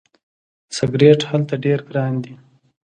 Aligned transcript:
سیګرټ 0.75 1.21
هلته 1.31 1.55
ډیر 1.65 1.79
ګران 1.89 2.13
دي. 2.23 2.33